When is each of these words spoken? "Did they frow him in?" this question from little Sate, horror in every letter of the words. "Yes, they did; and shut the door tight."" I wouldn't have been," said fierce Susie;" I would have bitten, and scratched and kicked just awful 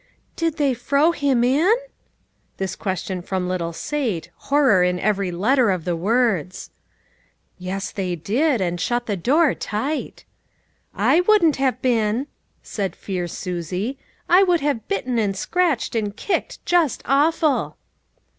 "Did 0.35 0.57
they 0.57 0.73
frow 0.73 1.11
him 1.11 1.43
in?" 1.43 1.75
this 2.57 2.75
question 2.75 3.21
from 3.21 3.47
little 3.47 3.71
Sate, 3.71 4.31
horror 4.49 4.81
in 4.81 4.99
every 4.99 5.29
letter 5.29 5.69
of 5.69 5.85
the 5.85 5.95
words. 5.95 6.71
"Yes, 7.59 7.91
they 7.91 8.15
did; 8.15 8.61
and 8.61 8.81
shut 8.81 9.05
the 9.05 9.15
door 9.15 9.53
tight."" 9.53 10.25
I 11.11 11.19
wouldn't 11.21 11.57
have 11.57 11.83
been," 11.83 12.25
said 12.63 12.95
fierce 12.95 13.37
Susie;" 13.37 13.99
I 14.27 14.41
would 14.41 14.61
have 14.61 14.87
bitten, 14.87 15.19
and 15.19 15.37
scratched 15.37 15.93
and 15.93 16.17
kicked 16.17 16.65
just 16.65 17.03
awful 17.05 17.77